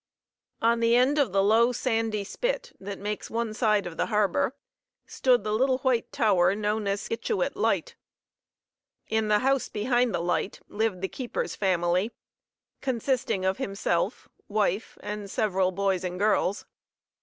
[0.63, 4.55] On the end of the low, sandy spit that makes one side of the harbor,
[5.05, 7.95] stood the little white tower known as Scituate Light.
[9.09, 12.09] In the house behind the light lived the keeper's family,
[12.81, 16.65] consisting of himself, wife, and several boys and girls.